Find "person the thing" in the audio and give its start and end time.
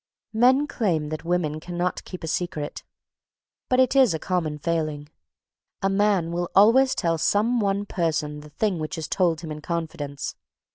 7.85-8.79